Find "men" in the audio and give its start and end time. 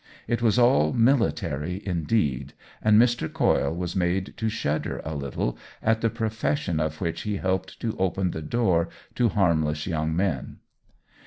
10.15-10.57